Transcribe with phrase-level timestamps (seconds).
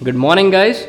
[0.00, 0.88] Good morning, guys.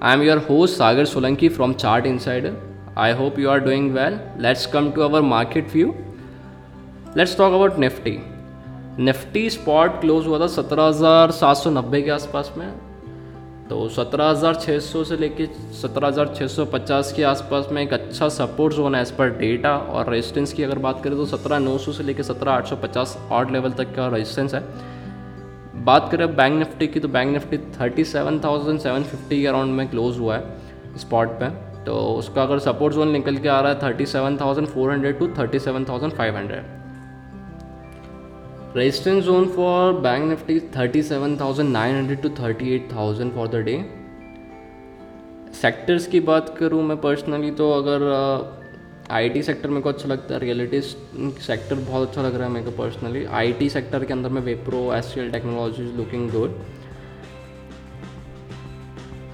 [0.00, 2.54] I am your host Sagar Solanki from Chart Insider.
[2.96, 4.20] I hope you are doing well.
[4.38, 5.96] Let's come to our market view.
[7.16, 8.14] Let's talk about Nifty.
[9.00, 12.70] Nifty spot close हुआ था सत्रह हज़ार सात सौ नब्बे के आसपास में
[13.68, 15.46] तो सत्रह हज़ार छः सौ से लेके
[15.80, 19.36] सत्रह हज़ार छः सौ पचास के आसपास में एक अच्छा सपोर्ट जोन है एज़ पर
[19.38, 22.66] डेटा और रेजिस्टेंस की अगर बात करें तो सत्रह नौ सौ से लेके सत्रह आठ
[22.66, 24.62] सौ पचास आठ लेवल तक का रेजिस्टेंस है
[25.84, 29.74] बात करें बैंक निफ्टी की तो bank Nifty thirty seven thousand seven fifty के अराउंड
[29.74, 31.48] में क्लोज हुआ है स्पॉट पे।
[31.84, 35.18] तो उसका अगर सपोर्ट जोन निकल के आ रहा है thirty seven thousand four hundred
[35.18, 36.82] to thirty seven thousand five hundred
[38.76, 43.48] resistance zone for bank Nifty thirty seven thousand nine hundred to thirty eight thousand for
[43.48, 43.76] the day
[45.60, 48.00] sectors की बात करूँ मैं personally तो अगर
[49.10, 52.64] आईटी सेक्टर मेरे को अच्छा लगता है रियलिटी सेक्टर बहुत अच्छा लग रहा है मेरे
[52.64, 56.54] को पर्सनली आईटी सेक्टर के अंदर में Wipro S technology looking good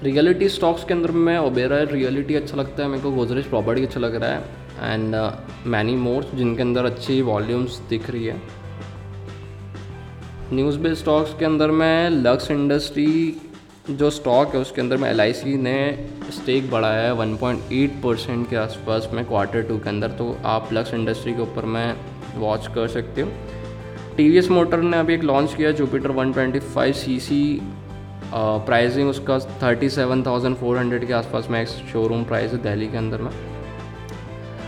[0.03, 3.99] realty stocks के अंदर में ओबेरा रियलिटी अच्छा लगता है, मेरे को गोदरेज प्रॉपर्टी अच्छा
[3.99, 5.15] लग रहा है। एंड
[5.67, 8.41] मैनी मोर्स जिनके अंदर अच्छी वॉल्यूम्स दिख रही है।
[10.53, 13.11] न्यूज़ बेस्ड स्टॉक्स के अंदर में लक्स इंडस्ट्री
[13.89, 15.21] जो स्टॉक है उसके अंदर में एल
[15.61, 20.69] ने स्टेक बढ़ाया है 1.8 परसेंट के आसपास में क्वार्टर टू के अंदर तो आप
[20.73, 21.95] लक्स इंडस्ट्री के ऊपर में
[22.35, 23.29] वॉच कर सकते हो।
[24.17, 27.61] टी मोटर ने अभी एक लॉन्च किया जुपिटर 125 सीसी
[28.33, 33.31] प्राइसिंग उसका 37,400 के आसपास में एक शोरूम प्राइस है दिल्ली के अंदर में।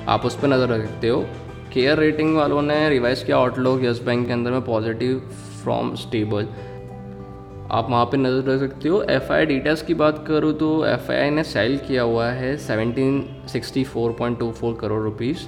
[0.07, 1.25] आप उस पर नज़र रख सकते हो।
[1.73, 5.19] केयर रेटिंग वालों ने रिवाइज किया आउटलुक यस बैंक के अंदर में पॉजिटिव
[5.63, 6.47] फ्रॉम स्टेबल
[7.73, 11.11] आप वहाँ पे नज़र रख सकते हो। एफ़ आई डिटेल्स की बात करूँ तो एफ़
[11.11, 15.45] आई ने सेल किया हुआ है seventeen sixty four point two four crore rupees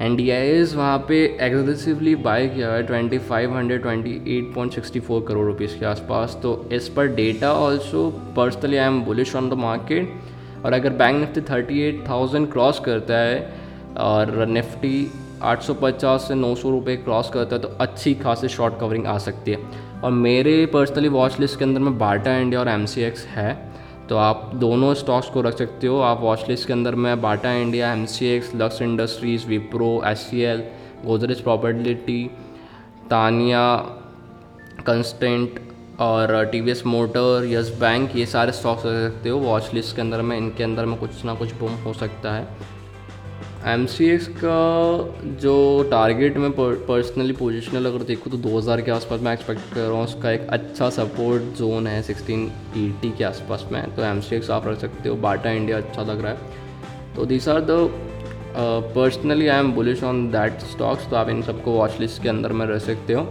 [0.00, 4.12] and D I S वहाँ पे एग्रेसिवली बाय किया हुआ है twenty five hundred twenty
[4.36, 8.86] eight point sixty four crore rupees के आसपास। तो इस पर data also personally I
[8.86, 13.52] am bullish on the market और अगर bank Nifty thirty eight thousand cross करता है
[13.98, 15.10] और निफ्टी
[15.42, 19.58] 850 से 900 रुपए क्रॉस करता है तो अच्छी खासी शॉर्ट कवरिंग आ सकती है।
[20.00, 23.52] और मेरे पर्सनली वॉच लिस्ट के अंदर में बाटा इंडिया और एमसीएक्स है
[24.08, 27.52] तो आप दोनों स्टॉक्स को रख सकते हो। आप वॉच लिस्ट के अंदर में Bata
[27.52, 30.62] India MCX Lux Industries Wipro L
[31.04, 32.24] Godrej property
[33.10, 33.76] Tania
[34.86, 35.60] कंस्टेंट
[36.00, 39.96] और T V S motor Yes Bank ये सारे स्टॉक्स रख सकते हो। वॉच लिस्ट
[39.96, 42.46] के अंदर में, इनके अंदर में कुछ ना कुछ बुम हो सकता है।
[43.68, 45.54] एमसीएक्स का जो
[45.90, 50.04] टारगेट में पर्सनली पोजिशनल अगर देखूँ तो 2000 के आसपास मैं एक्सपेक्ट कर रहा हूँ,
[50.04, 55.08] उसका एक अच्छा सपोर्ट जोन है 1680 के आसपास में तो एमसीएक्स आप रख सकते
[55.08, 57.78] हो। बाटा इंडिया अच्छा लग रहा है। तो this are the
[58.94, 62.52] personally I am bullish on that stocks तो आप इन सबको वॉच लिस्ट के अंदर
[62.52, 63.28] में रह सकते हो।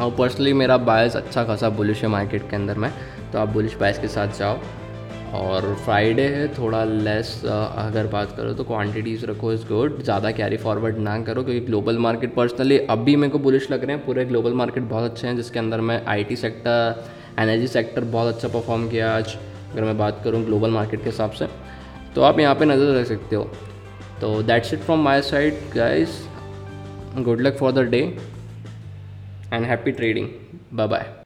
[0.00, 2.92] और पर्सनली मेरा बायस अच्छा खासा बुलिश है मार्केट के अंदर में
[3.32, 4.58] तो आप बुलिश बायस के साथ जाओ।
[5.34, 10.56] और फ्राइडे है, थोड़ा लेस अगर बात करो तो क्वांटिटीज़ रखो इज़ गुड ज़्यादा कैरी
[10.56, 14.24] फॉरवर्ड ना करो, क्योंकि ग्लोबल मार्केट पर्सनली अभी मेरे को बुलिश लग रहे हैं। पूरे
[14.24, 17.04] ग्लोबल मार्केट बहुत अच्छे हैं, जिसके अंदर में आईटी सेक्टर
[17.38, 19.36] एनर्जी सेक्टर बहुत अच्छा परफॉर्म किया आज,
[19.72, 21.48] अगर मैं बात करूँ ग्लोबल मार्केट के हिसाब से।
[22.14, 23.44] तो आप यहाँ पर नज़र रख सकते हो।
[24.20, 26.18] तो that's it from my side guys
[27.20, 28.02] good luck for the day
[29.52, 30.28] and happy trading
[30.72, 31.19] bye bye